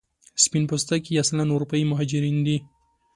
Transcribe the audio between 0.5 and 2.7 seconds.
پوستکي اصلا اروپایي مهاجرین دي.